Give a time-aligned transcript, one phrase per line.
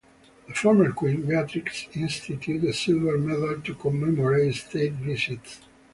[0.47, 5.59] The former queen, Beatrix, instituted a silver medal to commemorate state visits.